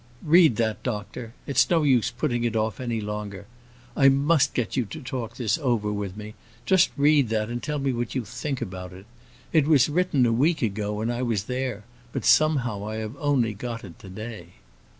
Read 0.25 0.55
that, 0.55 0.81
doctor. 0.81 1.35
It's 1.45 1.69
no 1.69 1.83
use 1.83 2.09
putting 2.09 2.43
it 2.43 2.55
off 2.55 2.79
any 2.79 2.99
longer. 2.99 3.45
I 3.95 4.09
must 4.09 4.55
get 4.55 4.75
you 4.75 4.83
to 4.85 4.99
talk 4.99 5.35
this 5.35 5.59
over 5.59 5.93
with 5.93 6.17
me. 6.17 6.33
Just 6.65 6.89
read 6.97 7.29
that, 7.29 7.49
and 7.49 7.61
tell 7.61 7.77
me 7.77 7.93
what 7.93 8.15
you 8.15 8.25
think 8.25 8.63
about 8.63 8.93
it. 8.93 9.05
It 9.53 9.67
was 9.67 9.89
written 9.89 10.25
a 10.25 10.33
week 10.33 10.63
ago, 10.63 10.93
when 10.95 11.11
I 11.11 11.21
was 11.21 11.43
there, 11.43 11.83
but 12.13 12.25
somehow 12.25 12.83
I 12.83 12.95
have 12.95 13.15
only 13.19 13.53
got 13.53 13.83
it 13.83 13.99
to 13.99 14.09
day." 14.09 14.53